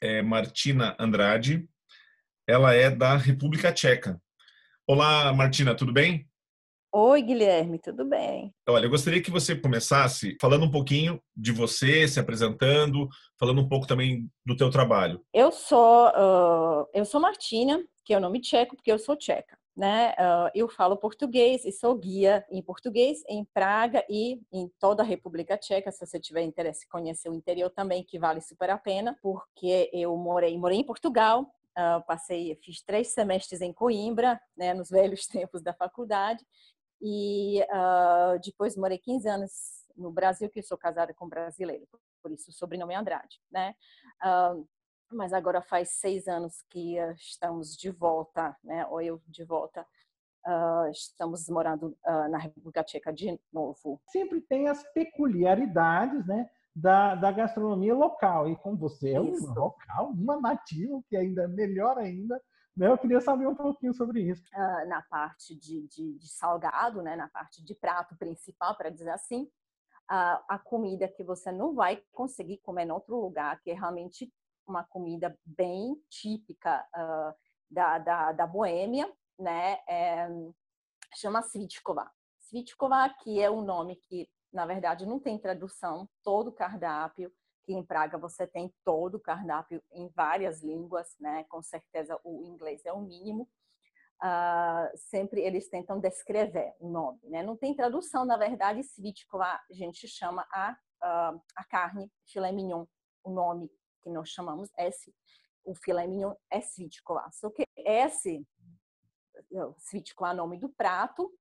[0.00, 1.68] é Martina Andrade.
[2.46, 4.20] Ela é da República Tcheca.
[4.86, 6.26] Olá, Martina, tudo bem?
[6.90, 8.54] Oi, Guilherme, tudo bem?
[8.66, 13.06] Olha, eu gostaria que você começasse falando um pouquinho de você, se apresentando,
[13.38, 15.22] falando um pouco também do teu trabalho.
[15.34, 19.57] Eu sou, uh, eu sou Martina, que é o nome tcheco, porque eu sou tcheca.
[19.78, 20.10] Né?
[20.14, 25.06] Uh, eu falo português e sou guia em português em Praga e em toda a
[25.06, 25.92] República Tcheca.
[25.92, 29.88] Se você tiver interesse em conhecer o interior também, que vale super a pena, porque
[29.92, 35.28] eu morei, morei em Portugal, uh, passei, fiz três semestres em Coimbra, né, nos velhos
[35.28, 36.44] tempos da faculdade,
[37.00, 39.52] e uh, depois morei 15 anos
[39.96, 41.86] no Brasil, que sou casada com um brasileiro,
[42.20, 43.76] por isso o sobrenome é Andrade, né?
[45.10, 48.86] Mas agora faz seis anos que estamos de volta, né?
[48.86, 49.86] Ou eu de volta.
[50.46, 54.00] Uh, estamos morando uh, na República Tcheca de novo.
[54.10, 56.48] Sempre tem as peculiaridades, né?
[56.74, 58.48] Da, da gastronomia local.
[58.48, 62.40] E como você é uma local, uma nativa, que ainda é melhor ainda,
[62.76, 62.86] né?
[62.86, 64.44] Eu queria saber um pouquinho sobre isso.
[64.54, 67.16] Uh, na parte de, de, de, salgado, né?
[67.16, 69.50] na parte de prato principal, para dizer assim,
[70.08, 74.32] a comida que você não vai conseguir comer em outro lugar, que é realmente
[74.68, 77.34] uma comida bem típica uh,
[77.70, 79.78] da, da, da, Boêmia, né?
[79.88, 80.28] É,
[81.14, 82.10] chama Svitkova.
[82.40, 87.32] Svitkova, que é um nome que, na verdade, não tem tradução, todo cardápio,
[87.64, 91.44] que em Praga você tem todo o cardápio em várias línguas, né?
[91.44, 93.48] Com certeza o inglês é o mínimo.
[94.22, 97.42] Uh, sempre eles tentam descrever o nome, né?
[97.42, 102.84] Não tem tradução, na verdade, Svitkova a gente chama a, uh, a carne filé mignon,
[103.22, 103.70] o nome
[104.02, 105.14] que nós chamamos esse,
[105.64, 107.30] o filé mignon é svitkova.
[107.32, 108.46] Só que esse
[109.78, 111.32] svitkova, nome do prato,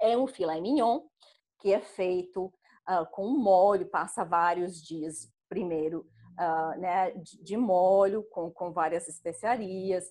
[0.00, 1.06] é um filé mignon
[1.58, 2.46] que é feito
[2.88, 9.08] uh, com molho, passa vários dias primeiro uh, né, de, de, molho, com, com várias
[9.08, 10.04] especiarias,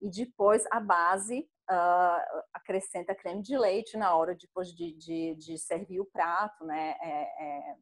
[0.00, 5.58] e depois a base uh, acrescenta creme de leite na hora depois de, de, de
[5.58, 6.96] servir o prato, né?
[7.00, 7.76] É, é,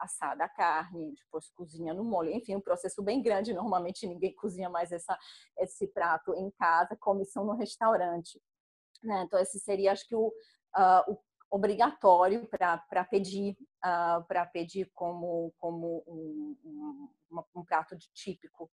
[0.00, 3.52] assada a carne, depois cozinha no molho, enfim, um processo bem grande.
[3.54, 5.18] Normalmente ninguém cozinha mais essa,
[5.58, 8.40] esse prato em casa, come só no restaurante.
[9.02, 9.22] Né?
[9.26, 10.32] Então, esse seria, acho que, o,
[11.08, 11.18] o
[11.50, 13.56] obrigatório para pedir
[14.26, 18.68] para pedir como como um, um, um prato de, típico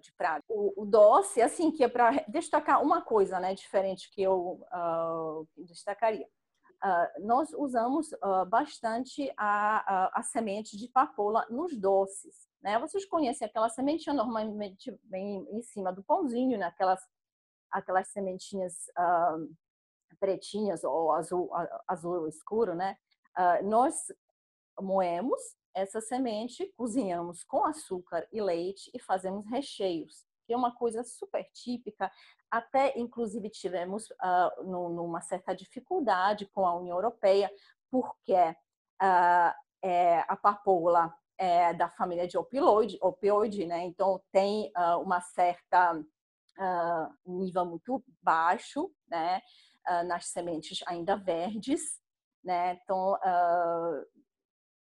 [0.00, 4.22] de prato o, o, doce assim que é para destacar uma coisa né diferente que
[4.22, 4.64] eu
[5.66, 6.28] destacaria
[6.82, 12.48] Uh, nós usamos uh, bastante a, a, a, semente de papoula nos doces.
[12.62, 12.78] Né?
[12.78, 16.66] Vocês conhecem aquela sementinha normalmente bem em cima do pãozinho, né?
[16.66, 17.00] aquelas,
[17.70, 19.54] aquelas sementinhas uh,
[20.18, 21.50] pretinhas ou azul,
[21.86, 22.74] azul escuro.
[22.74, 22.96] Né?
[23.62, 23.94] nós
[24.80, 25.40] moemos
[25.74, 31.48] essa semente, cozinhamos com açúcar e leite e fazemos recheios que é uma coisa super
[31.52, 32.10] típica.
[32.50, 37.48] Até, inclusive, tivemos uh, numa certa dificuldade com a União Europeia,
[37.88, 43.84] porque uh, é, a papoula é da família de opioide, opioide né?
[43.84, 46.02] Então, tem uh, uma certa
[47.24, 49.40] nível muito baixo, né?
[50.04, 51.80] nas sementes ainda verdes,
[52.44, 52.78] né?
[52.82, 53.16] Então,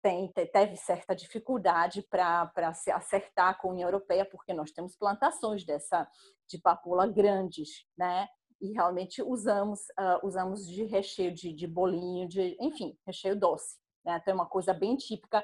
[0.02, 5.64] tem, teve certa dificuldade para se acertar com a União Europeia, porque nós temos plantações
[5.64, 6.08] dessa
[6.48, 8.28] de papoula grandes, né?
[8.60, 14.18] E realmente usamos uh, usamos de recheio de, de bolinho, de enfim, recheio doce, né?
[14.20, 15.42] Então é uma coisa bem típica.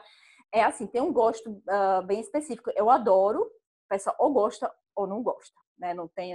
[0.52, 2.70] É assim, tem um gosto uh, bem específico.
[2.74, 5.94] Eu adoro, o pessoal ou gosta ou não gosta né?
[5.94, 6.34] Não tem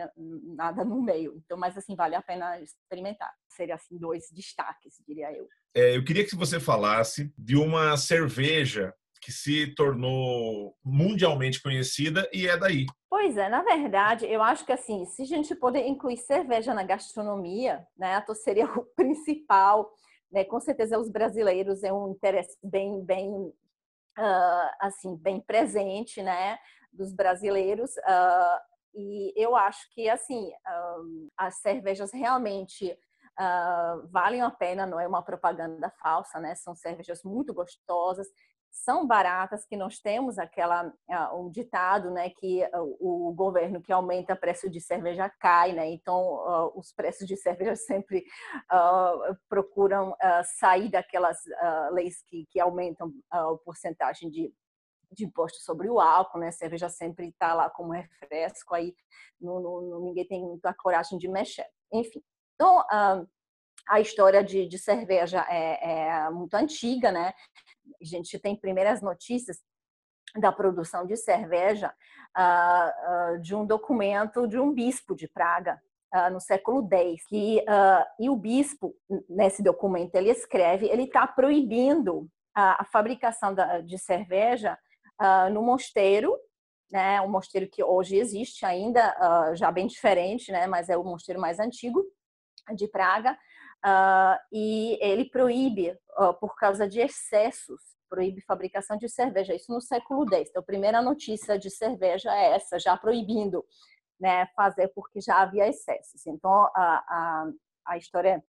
[0.56, 1.36] nada no meio.
[1.44, 3.32] Então, mas assim, vale a pena experimentar.
[3.50, 5.48] Seria assim dois destaques, diria eu.
[5.76, 12.48] É, eu queria que você falasse de uma cerveja que se tornou mundialmente conhecida e
[12.48, 12.86] é daí.
[13.10, 16.84] Pois é, na verdade, eu acho que assim, se a gente poder incluir cerveja na
[16.84, 19.90] gastronomia, né, então seria o principal,
[20.34, 20.44] né?
[20.44, 26.58] Com certeza os brasileiros é um interesse bem, bem, uh, assim, bem presente, né,
[26.92, 27.92] dos brasileiros.
[27.98, 30.52] Uh, e eu acho que, assim,
[31.38, 32.98] as cervejas realmente
[33.40, 36.56] uh, valem a pena, não é uma propaganda falsa, né?
[36.56, 38.28] São cervejas muito gostosas.
[38.76, 40.92] são baratas, que nós temos aquela
[41.36, 42.68] um ditado, né, que
[43.00, 45.88] o, o governo que aumenta o preço de cerveja cai, né?
[45.92, 48.26] Então uh, os preços de cerveja sempre
[48.72, 51.38] uh, procuram uh, sair daquelas
[51.92, 54.52] leis que, que aumentam a porcentagem de
[55.14, 56.52] de imposto sobre o álcool, né?
[56.52, 58.96] Cerveja sempre está lá como refresco, aí
[59.40, 61.68] ninguém tem muita coragem de mexer.
[61.92, 62.22] Enfim,
[62.56, 62.84] então
[63.88, 67.34] a história de, de cerveja é, é, muito antiga, né?
[68.02, 69.62] A gente tem primeiras notícias
[70.36, 71.94] da produção de cerveja
[72.38, 75.82] uh, uh, de um documento de um bispo de Praga,
[76.16, 77.26] Uh, no século X.
[77.26, 78.96] Que, uh, e o bispo,
[79.28, 84.78] nesse documento, ele escreve, ele está proibindo a, a fabricação da, de cerveja
[85.22, 86.38] uh, no mosteiro,
[86.92, 91.42] né, um mosteiro que hoje existe ainda, já bem diferente, né, mas é o mosteiro
[91.42, 92.04] mais antigo
[92.76, 93.36] de Praga,
[93.86, 99.54] Uh, e ele proíbe, uh, por causa de excessos, proíbe fabricação de cerveja.
[99.54, 100.50] Isso no século X.
[100.50, 103.66] Então, a primeira notícia de cerveja é essa, já proibindo
[104.18, 106.26] né, fazer porque já havia excessos.
[106.26, 107.46] Então, a, a,
[107.88, 108.44] a história é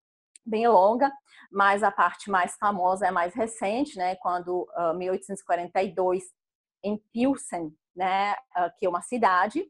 [0.46, 1.12] bem longa,
[1.52, 6.26] mas a parte mais famosa é mais recente, né, quando, uh, 1842,
[6.84, 8.36] em Pilsen, né,
[8.78, 9.66] que é uma cidade,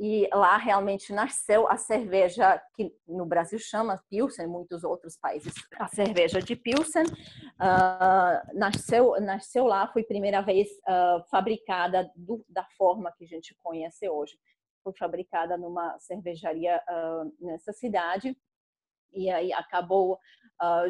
[0.00, 5.52] e lá realmente nasceu a cerveja que no Brasil chama Pilsen, em muitos outros países
[5.76, 7.04] a cerveja de Pilsen.
[7.04, 13.56] Uh, nasceu nasceu lá, foi primeira vez uh, fabricada do, da forma que a gente
[13.56, 14.38] conhece hoje,
[14.84, 18.36] foi fabricada numa cervejaria uh, nessa cidade
[19.12, 20.18] e aí acabou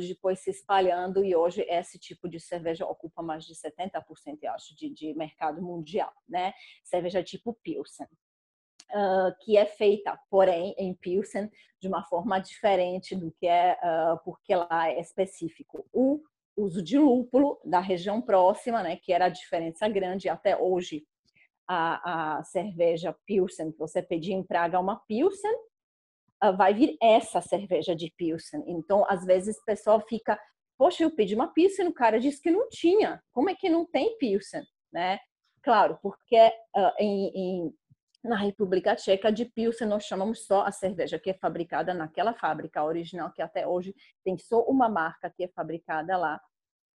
[0.00, 4.74] depois se espalhando e hoje esse tipo de cerveja ocupa mais de 70% eu acho
[4.74, 6.52] de, de mercado mundial, né?
[6.84, 8.08] Cerveja tipo Pilsen
[8.90, 11.50] uh, que é feita, porém, em Pilsen,
[11.80, 16.20] de uma forma diferente do que é, uh, porque lá é específico o
[16.56, 21.04] uso de lúpulo da região próxima, né, que era a diferença grande até hoje.
[21.70, 25.58] A, a cerveja Pilsen, que você pedir em Praga uma Pilsen, uh,
[26.56, 28.62] vai vir essa cerveja de Pilsen.
[28.66, 30.38] Então, às vezes, o pessoal fica,
[30.76, 33.22] poxa, eu pedi uma Pilsen, o cara disse que não tinha.
[33.32, 34.62] Como é que não tem Pilsen?
[34.92, 35.18] Né?
[35.62, 36.38] Claro, porque
[36.76, 37.74] uh, em, em,
[38.24, 42.82] na República Tcheca, de Pilsen, nós chamamos só a cerveja que é fabricada naquela fábrica
[42.84, 43.94] original, que até hoje
[44.24, 46.40] tem só uma marca que é fabricada lá,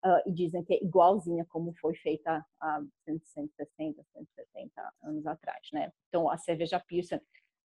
[0.05, 5.91] uh, e dizem que é igualzinha como foi feita há 160, 170 anos atrás, né?
[6.07, 7.19] Então, a cerveja Pilsen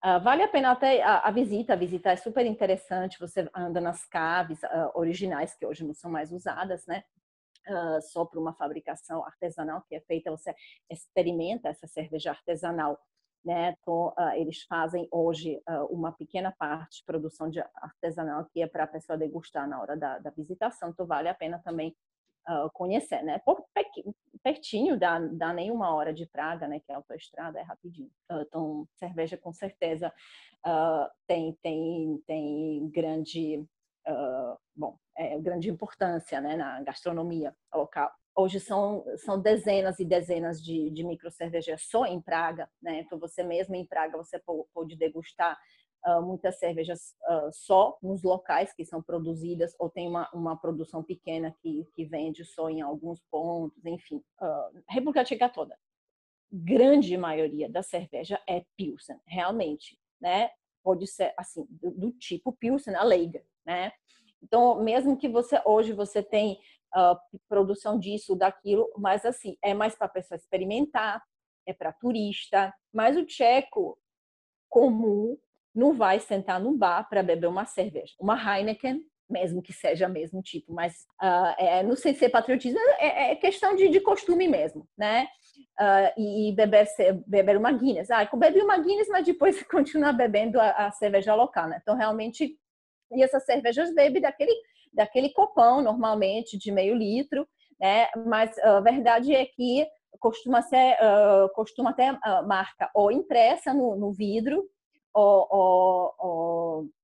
[0.04, 3.80] Uh, vale a pena até a, a, visita, a visita é super interessante, você anda
[3.80, 7.02] nas caves uh, originais, que hoje não são mais usadas, né?
[7.66, 10.54] Uh, só para uma fabricação artesanal que é feita, você
[10.90, 13.00] experimenta essa cerveja artesanal
[13.42, 13.74] né?
[13.78, 15.60] Então, eles fazem hoje
[15.90, 19.98] uma pequena parte de produção de artesanal que é para a pessoa degustar na hora
[19.98, 21.94] da, da, visitação, então vale a pena também
[22.48, 23.40] uh, conhecer, né?
[23.44, 23.64] Por,
[24.42, 26.80] pertinho, dá, dá nem uma hora de Praga, né?
[26.80, 28.10] Que é autoestrada, é rapidinho.
[28.30, 30.12] então, cerveja com certeza
[31.26, 33.66] tem, tem, tem grande,
[34.74, 36.56] bom, é, grande importância, né?
[36.56, 42.68] Na gastronomia local hoje são, são dezenas e dezenas de, de microcervejarias só em Praga,
[42.82, 43.00] né?
[43.00, 44.40] Então você mesmo em Praga você
[44.72, 45.56] pode degustar
[46.06, 51.02] uh, muitas cervejas uh, só nos locais que são produzidas ou tem uma, uma produção
[51.02, 55.78] pequena que, que vende só em alguns pontos, enfim, uh, República Tcheca toda.
[56.52, 60.50] Grande maioria da cerveja é Pilsen, realmente, né?
[60.82, 63.92] Pode ser assim do, do tipo Pilsen, a Leiga, né?
[64.42, 66.60] Então, mesmo que você hoje você tem
[66.94, 71.24] uh, produção disso, daquilo, mas assim, é mais para pessoa experimentar,
[71.66, 73.98] é para turista, mas o tcheco
[74.68, 75.38] comum
[75.74, 78.14] não vai sentar no bar para beber uma cerveja.
[78.20, 82.78] Uma Heineken, mesmo que seja mesmo tipo, mas uh, é, não sei se é patriotismo,
[82.98, 85.26] é, é questão de, de, costume mesmo, né?
[85.80, 86.86] Uh, e, beber,
[87.26, 88.10] beber uma Guinness.
[88.10, 91.78] Ah, eu bebi uma Guinness, mas depois continua bebendo a, a cerveja local, né?
[91.82, 92.56] Então, realmente,
[93.12, 94.52] e essas cervejas bebe daquele
[94.94, 97.46] daquele copão, normalmente, de meio litro,
[97.80, 98.08] né?
[98.26, 99.86] Mas a verdade é que
[100.20, 102.16] costuma ser, uh, costuma ter
[102.46, 104.64] marca ou impressa no, no vidro,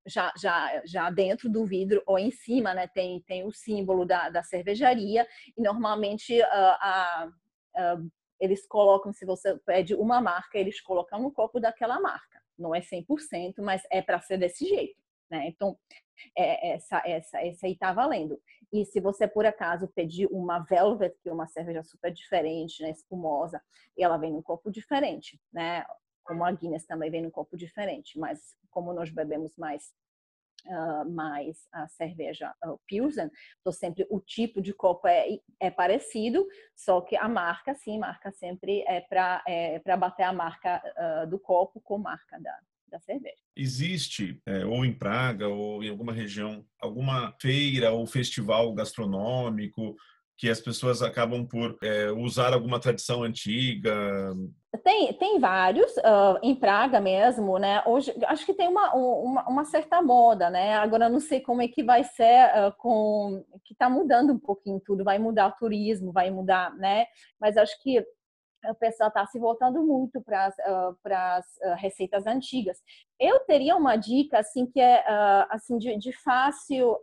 [0.07, 2.87] já, já, já dentro do vidro, ou em cima, né?
[2.89, 5.27] Tem, tem o símbolo da, da cervejaria,
[5.57, 7.29] e normalmente uh, a,
[8.41, 12.43] eles colocam, se você pede uma marca, eles colocam no copo daquela marca.
[12.59, 15.01] Não é 100%, mas é para ser desse jeito.
[15.31, 15.47] Né?
[15.47, 15.79] Então,
[16.37, 18.41] é, essa, essa, essa aí tá valendo.
[18.73, 22.91] E se você, por acaso, pedir uma Velvet, que é uma cerveja super diferente, né,
[22.91, 23.61] espumosa,
[23.97, 25.85] e ela vem num copo diferente, né?
[26.25, 29.93] Como a Guinness também vem num copo diferente, mas como nós bebemos mais
[30.67, 33.31] uh, mais a cerveja uh, Pilsen.
[33.61, 36.47] Então, sempre o tipo de copo é, é parecido,
[36.77, 41.39] só que a marca, sim, marca sempre é para é bater a marca uh, do
[41.39, 42.59] copo com marca da,
[42.89, 43.43] da cerveja.
[43.57, 49.97] Existe, é, ou em Praga, ou em alguma região, alguma feira ou festival gastronômico
[50.41, 53.93] que as pessoas acabam por é, usar alguma tradição antiga?
[54.83, 57.83] Tem, tem vários, uh, em Praga mesmo, né?
[57.85, 60.77] Hoje, acho que tem uma, uma, uma, certa moda, né?
[60.77, 63.45] Agora, não sei como é que vai ser uh, com...
[63.67, 67.05] que está mudando um pouquinho tudo, vai mudar o turismo, vai mudar, né?
[67.39, 68.03] Mas acho que
[68.69, 72.79] o pessoal está se voltando muito para as uh, uh, receitas antigas.
[73.19, 76.99] Eu teria uma dica assim que é uh, assim de, de fácil.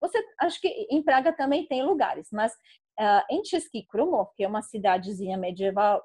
[0.00, 2.52] você acho que em Praga também tem lugares, mas
[3.30, 3.86] em Český
[4.36, 6.02] que é uma cidadezinha medieval,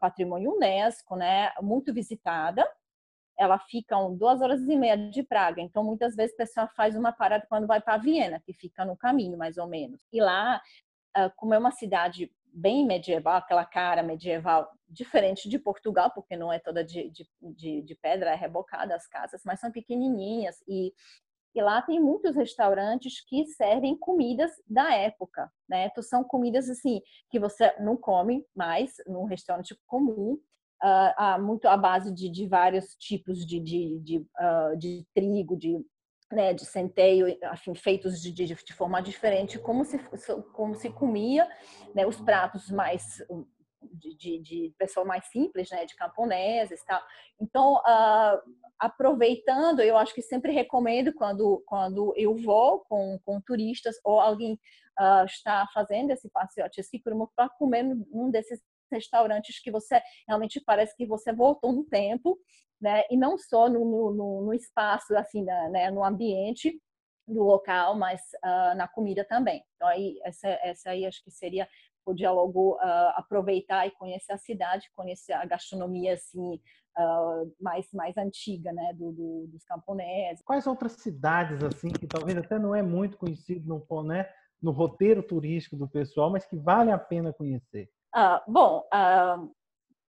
[0.00, 2.68] patrimônio UNESCO, né, muito visitada.
[3.38, 6.96] Ela fica um, duas horas e meia de Praga, então muitas vezes a pessoa faz
[6.96, 10.00] uma parada quando vai para Viena, que fica no caminho mais ou menos.
[10.12, 10.60] E lá,
[11.36, 16.58] como é uma cidade bem medieval, aquela cara medieval, diferente de Portugal, porque não é
[16.58, 20.92] toda de, de, de pedra, é rebocada as casas, mas são pequenininhas e,
[21.54, 25.86] e lá tem muitos restaurantes que servem comidas da época, né?
[25.86, 30.40] Então são comidas assim que você não come mais num restaurante comum,
[30.82, 35.84] uh, muito à base de, de vários tipos de, de, de, uh, de trigo, de
[36.30, 39.98] né, de centeio, enfim, feitos de, de, de, forma diferente, como se,
[40.52, 41.48] como se comia
[41.94, 43.22] né, os pratos mais
[43.92, 47.00] de, de, de pessoa mais simples, né, de camponeses tal.
[47.40, 48.40] Então, uh,
[48.78, 54.54] aproveitando, eu acho que sempre recomendo quando, quando eu vou com, com turistas ou alguém
[54.98, 60.96] uh, está fazendo esse passeio artístico para comer num desses restaurantes que você realmente parece
[60.96, 62.38] que você voltou no tempo
[62.80, 63.02] né?
[63.10, 65.90] E não só no, no, no espaço, assim, né?
[65.90, 66.80] no ambiente
[67.26, 69.62] do local, mas uh, na comida também.
[69.74, 71.68] Então, aí, essa, essa aí acho que seria
[72.04, 76.60] o diálogo uh, aproveitar e conhecer a cidade, conhecer a gastronomia, assim,
[76.96, 80.44] uh, mais, mais antiga, né, do, do, dos camponeses.
[80.44, 84.28] Quais outras cidades, assim, que talvez até não é muito conhecido no, né,
[84.62, 87.90] no roteiro turístico do pessoal, mas que vale a pena conhecer?
[88.46, 88.84] Bom,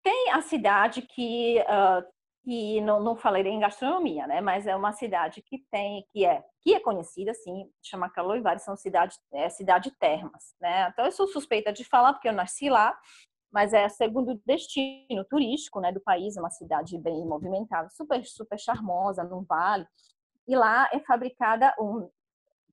[0.03, 4.41] tem a cidade que uh, que não, não falarei em gastronomia, né?
[4.43, 8.77] Mas é uma cidade que tem, que é, que é conhecida, assim, chama Caloivari, são
[8.77, 10.89] cidade, é cidade termas, né?
[10.91, 12.97] Então eu sou suspeita de falar porque eu nasci lá,
[13.51, 18.59] mas é segundo destino turístico, né, do país, é uma cidade bem movimentada, super super
[18.59, 19.87] charmosa, num vale.
[20.47, 22.11] E lá é fabricada um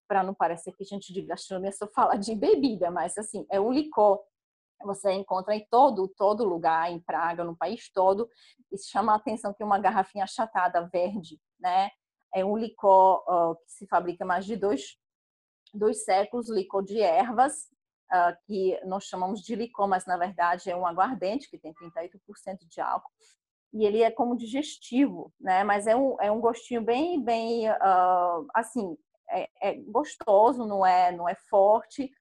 [0.05, 3.71] para não parecer que gente de gastronomia só fala de bebida, mas assim, é um
[3.71, 4.19] licor
[4.83, 8.29] você encontra em todo todo lugar, em Praga, no país todo,
[8.71, 11.89] e chama a atenção que uma garrafinha achatada verde, né?
[12.33, 14.97] É um licor uh, que se fabrica mais de dois,
[15.73, 17.69] dois séculos, licor de ervas,
[18.11, 22.67] uh, que nós chamamos de licor, mas na verdade é um aguardente que tem 38%
[22.69, 23.11] de álcool.
[23.73, 25.63] E ele é como digestivo, né?
[25.63, 28.97] Mas é um, é um gostinho bem, bem, uh, assim,
[29.29, 32.11] é, é gostoso, não é, não é forte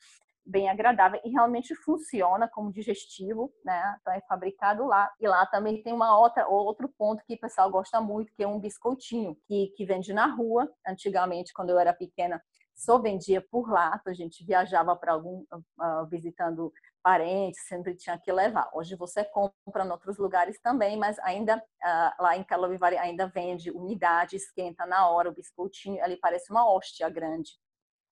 [0.45, 3.97] bem agradável e realmente funciona como digestivo, né?
[4.01, 5.11] Então é fabricado lá.
[5.21, 8.49] E lá também tem uma outra outro ponto que o pessoal gosta muito, que é
[8.49, 10.71] um biscoitinho que, que vende na rua.
[10.87, 12.43] Antigamente, quando eu era pequena,
[12.75, 13.97] só vendia por lá.
[14.01, 18.71] Então a gente viajava para algum uh, visitando parentes, sempre tinha que levar.
[18.75, 23.71] Hoje você compra em outros lugares também, mas ainda uh, lá em Calovivari ainda vende
[23.71, 26.03] unidade, esquenta na hora o biscoitinho.
[26.05, 27.53] Ele parece uma hóstia grande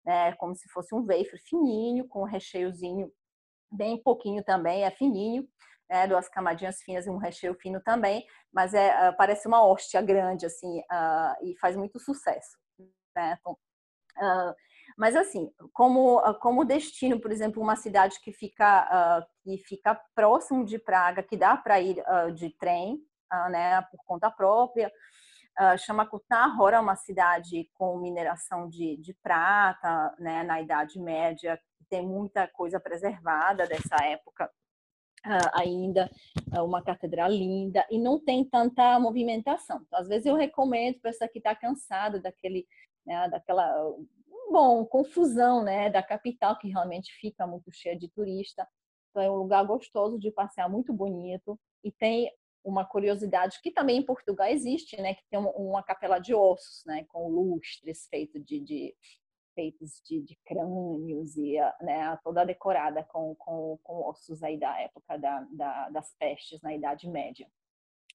[0.08, 3.12] né, como se fosse um wafer fininho, com um recheiozinho
[3.70, 5.46] bem pouquinho também, é fininho,
[5.90, 10.00] né, duas camadinhas finas e um recheio fino também, mas é, uh, parece uma hóstia
[10.00, 12.56] grande, assim, uh, e faz muito sucesso.
[13.14, 13.36] Né?
[13.38, 14.54] Então, uh,
[14.96, 20.78] mas assim, como, como destino, por exemplo, uma cidade que fica, que fica próximo de
[20.78, 22.02] Praga, que dá para ir
[22.34, 22.98] de trem,
[23.50, 24.90] né, por conta própria,
[25.60, 31.60] Uh, chama Kutnahora, é uma cidade com mineração de, de prata, né, na Idade Média,
[31.90, 34.48] tem muita coisa preservada dessa época
[35.26, 36.08] uh, ainda,
[36.56, 39.82] uh, uma catedral linda, e não tem tanta movimentação.
[39.84, 42.64] Então, às vezes eu recomendo para essa que está cansada daquele,
[43.04, 43.68] né, daquela,
[44.52, 48.64] bom, confusão, né, da capital, que realmente fica muito cheia de turista.
[49.10, 52.30] Então, é um lugar gostoso de passear, muito bonito, e tem
[52.64, 57.04] uma curiosidade que também em Portugal existe, né, que tem uma, capela de ossos, né,
[57.08, 58.96] com lustres feito de, de
[59.54, 65.16] feitos de, de, crânios e né, toda decorada com, com, com ossos aí da época
[65.18, 67.50] da, da, das pestes na Idade Média,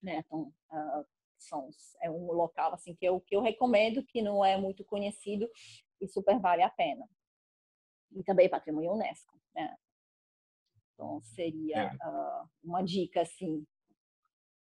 [0.02, 0.24] né?
[0.26, 1.06] Então, uh,
[1.44, 1.96] Sons.
[2.02, 5.50] É um local assim que eu, que eu recomendo, que não é muito conhecido
[6.00, 7.08] e super vale a pena.
[8.12, 9.76] E também patrimônio Unesco, né?
[10.94, 13.66] Então seria uh, uma dica assim.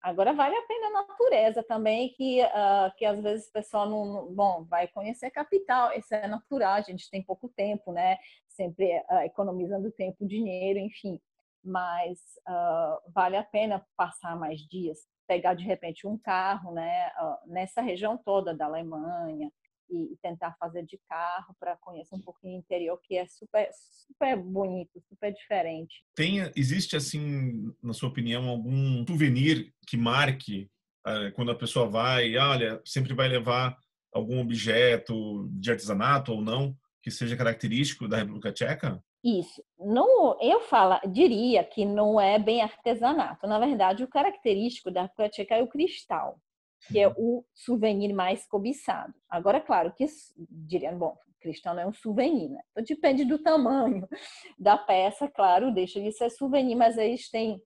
[0.03, 4.33] Agora vale a pena a natureza também, que, uh, que às vezes o pessoal não,
[4.33, 8.17] bom, vai conhecer a capital, isso é natural, a gente tem pouco tempo, né?
[8.49, 11.21] Sempre uh, economizando tempo, dinheiro, enfim
[11.63, 17.11] mas uh, vale a pena passar mais dias, pegar de repente um carro, né,
[17.47, 19.53] nessa região toda da Alemanha
[19.91, 24.37] e, tentar fazer de carro para conhecer um pouquinho o interior, que é super, super
[24.37, 26.05] bonito, super diferente.
[26.15, 30.71] Tem, existe assim, na sua opinião, algum souvenir que marque
[31.07, 33.77] uh, quando a pessoa vai, olha, sempre vai levar
[34.13, 39.03] algum objeto de artesanato ou não que seja característico da República Tcheca?
[39.25, 39.63] Isso.
[39.79, 43.47] Não, eu fala, diria que não é bem artesanato.
[43.47, 46.41] Na verdade, o característico da República Tcheca é o cristal,
[46.89, 49.15] que é o souvenir mais cobiçado.
[49.29, 50.07] Agora, claro que
[50.51, 52.61] diria, bom, cristal não é um souvenir, né?
[52.71, 54.07] Então depende do tamanho
[54.59, 57.61] da peça, claro, deixa de ser souvenir, mas eles têm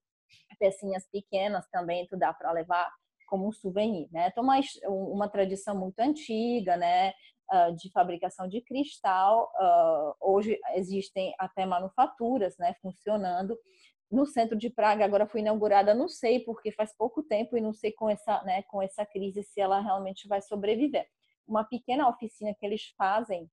[0.59, 2.89] pecinhas pequenas também, tu dá para levar
[3.27, 4.27] como um souvenir, né?
[4.27, 7.13] Então, uma, uma tradição muito antiga, né?
[7.51, 9.51] uh, de fabricação de cristal.
[9.55, 13.57] Uh, hoje existem até manufaturas né, funcionando.
[14.15, 17.73] No centro de Praga, agora foi inaugurada, não sei, porque faz pouco tempo e não
[17.73, 21.05] sei com essa, né, com essa crise se ela realmente vai sobreviver.
[21.45, 23.51] Uma pequena oficina que eles fazem,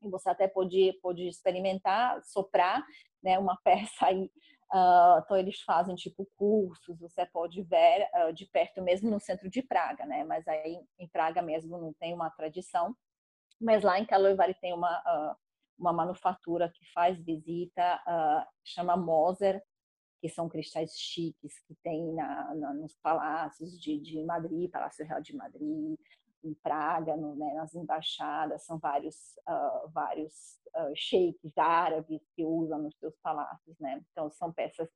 [0.00, 2.86] e você até pode, pode experimentar, soprar
[3.20, 4.30] né, uma peça aí
[4.72, 9.48] Uh, então eles fazem tipo cursos, você pode ver uh, de perto mesmo no centro
[9.48, 10.24] de Praga, né?
[10.24, 12.92] Mas aí em Praga mesmo não tem uma tradição.
[13.60, 15.36] Mas lá em Karlovy tem uma, uh,
[15.78, 18.02] uma manufatura que faz visita,
[18.64, 19.62] chama Moser,
[20.20, 25.20] que são cristais chiques que tem na, na, nos palácios de, de Madrid, Palácio Real
[25.20, 25.98] de Madrid,
[26.46, 32.82] em Praga, no, né, nas embaixadas, são vários, uh, vários uh, sheiks árabes que usam
[32.82, 34.02] nos seus palácios, né?
[34.12, 34.88] Então, são peças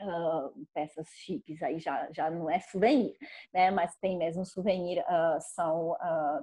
[0.00, 3.16] Uh, peças chiques aí já, já não é souvenir,
[3.52, 3.70] né?
[3.70, 5.96] Mas tem mesmo souvenir, uh, são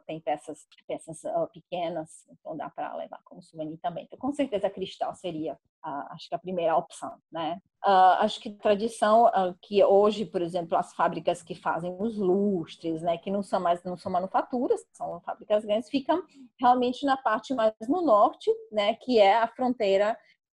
[0.07, 4.05] tem peças peças pequenas, então dá para levar como souvenir também.
[4.05, 7.59] Então com certeza cristal seria acho que a primeira opção, né?
[7.83, 13.17] acho que tradição que hoje, por exemplo, as fábricas que fazem os lustres, né?
[13.17, 16.21] Que não são mais não são manufaturas, são fábricas grandes, ficam
[16.59, 18.95] realmente na parte mais no norte, né?
[18.95, 20.15] Que é a fronteira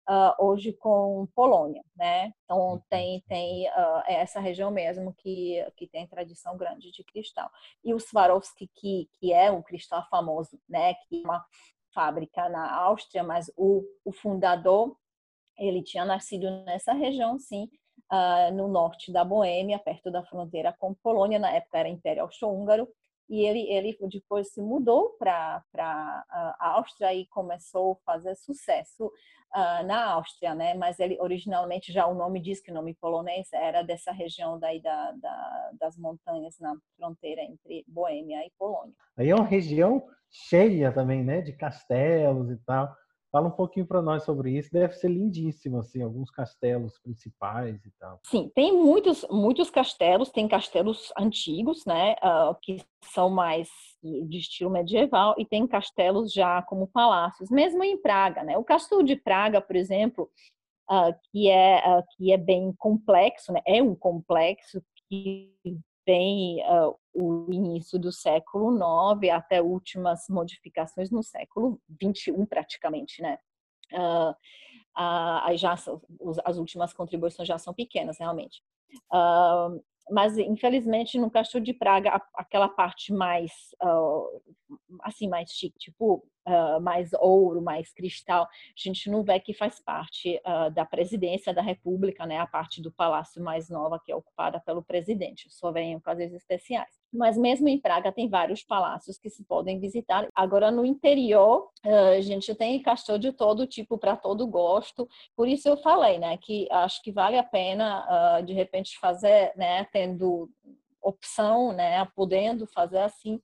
[0.09, 2.33] uh, hoje com Polônia, né?
[2.43, 7.49] Então tem tem uh, essa região mesmo que que tem tradição grande de cristal.
[7.83, 10.93] E o Swarovski que que é o cristal famoso, né?
[10.95, 11.45] Que é uma
[11.93, 14.97] fábrica na Áustria, mas o, o fundador
[15.67, 17.69] ele tinha nascido nessa região, sim,
[18.11, 21.39] uh, no norte da Boêmia, perto da fronteira com Polônia.
[21.39, 22.87] Na época era Império Austro-Húngaro
[23.29, 29.83] e ele, ele depois se mudou para a Áustria e começou a fazer sucesso uh,
[29.85, 30.73] na Áustria, né?
[30.73, 34.81] Mas ele originalmente já o nome diz que o nome polonês era dessa região daí
[34.81, 38.93] da, da, das montanhas na fronteira entre Boêmia e Polônia.
[39.17, 41.41] Aí é uma região cheia também, né?
[41.41, 42.93] De castelos e tal.
[43.33, 44.71] Fala um pouquinho para nós sobre isso.
[44.71, 48.19] Deve ser lindíssimo, assim, alguns castelos principais e tal.
[48.27, 50.29] Sim, tem muitos, muitos castelos.
[50.29, 53.67] Tem castelos antigos, né, uh, que são mais
[54.03, 58.55] de estilo medieval, e tem castelos já como palácios, mesmo em Praga, né.
[58.55, 60.29] O castelo de Praga, por exemplo,
[60.91, 65.51] uh, que é uh, que é bem complexo, né, é um complexo que
[66.05, 68.75] vem uh, o início do século
[69.21, 73.37] IX até últimas modificações no século XXI, praticamente, né?
[73.91, 74.31] Uh,
[74.97, 78.61] uh, já as últimas contribuições já são pequenas, realmente.
[79.11, 84.41] Uh, mas infelizmente no Castelo de Praga aquela parte mais uh,
[85.01, 89.79] assim mais chique tipo uh, mais ouro mais cristal a gente não vê que faz
[89.81, 94.15] parte uh, da presidência da República né a parte do palácio mais nova que é
[94.15, 99.17] ocupada pelo presidente só vem em ocasiões especiais mas mesmo em Praga tem vários palácios
[99.17, 100.27] que se podem visitar.
[100.33, 105.07] Agora no interior a gente tem castelo de todo tipo para todo gosto.
[105.35, 109.85] Por isso eu falei, né, que acho que vale a pena de repente fazer, né,
[109.85, 110.49] tendo
[111.01, 113.39] opção, né, podendo fazer assim,